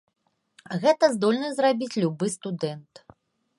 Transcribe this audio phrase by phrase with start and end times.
[0.85, 2.93] Гэта здольны зрабіць любы студэнт.